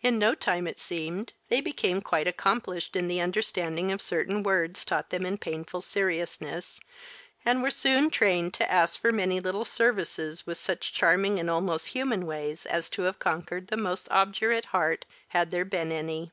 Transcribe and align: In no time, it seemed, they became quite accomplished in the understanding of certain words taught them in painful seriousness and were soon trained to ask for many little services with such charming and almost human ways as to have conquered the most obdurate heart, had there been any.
In 0.00 0.18
no 0.18 0.34
time, 0.34 0.66
it 0.66 0.78
seemed, 0.78 1.34
they 1.50 1.60
became 1.60 2.00
quite 2.00 2.26
accomplished 2.26 2.96
in 2.96 3.08
the 3.08 3.20
understanding 3.20 3.92
of 3.92 4.00
certain 4.00 4.42
words 4.42 4.86
taught 4.86 5.10
them 5.10 5.26
in 5.26 5.36
painful 5.36 5.82
seriousness 5.82 6.80
and 7.44 7.62
were 7.62 7.70
soon 7.70 8.08
trained 8.08 8.54
to 8.54 8.72
ask 8.72 8.98
for 8.98 9.12
many 9.12 9.38
little 9.38 9.66
services 9.66 10.46
with 10.46 10.56
such 10.56 10.94
charming 10.94 11.38
and 11.38 11.50
almost 11.50 11.88
human 11.88 12.24
ways 12.24 12.64
as 12.64 12.88
to 12.88 13.02
have 13.02 13.18
conquered 13.18 13.66
the 13.68 13.76
most 13.76 14.08
obdurate 14.10 14.64
heart, 14.64 15.04
had 15.28 15.50
there 15.50 15.66
been 15.66 15.92
any. 15.92 16.32